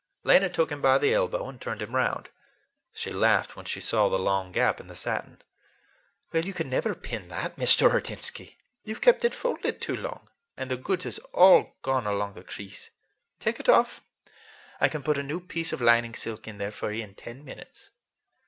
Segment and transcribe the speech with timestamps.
[0.23, 2.29] Lena took him by the elbow and turned him round.
[2.91, 5.43] She laughed when she saw the long gap in the satin.
[6.33, 7.87] "You could never pin that, Mr.
[7.91, 8.55] Ordinsky.
[8.83, 10.27] You've kept it folded too long,
[10.57, 12.89] and the goods is all gone along the crease.
[13.39, 14.01] Take it off.
[14.79, 17.45] I can put a new piece of lining silk in there for you in ten
[17.45, 17.91] minutes."